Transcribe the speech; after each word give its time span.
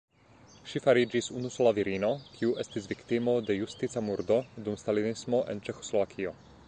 Ŝi 0.69 0.79
fariĝis 0.85 1.27
unusola 1.39 1.73
virino, 1.79 2.09
kiu 2.37 2.55
estis 2.63 2.87
viktimo 2.93 3.37
de 3.51 3.57
justica 3.59 4.03
murdo 4.09 4.39
dum 4.69 4.81
stalinismo 4.85 5.43
en 5.55 5.63
Ĉeĥoslovakio. 5.69 6.35